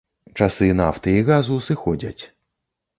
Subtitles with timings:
[0.39, 2.21] Часы нафты і газу сыходзяць.